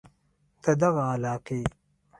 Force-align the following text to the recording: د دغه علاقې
د 0.63 0.65
دغه 0.81 1.03
علاقې 1.13 1.61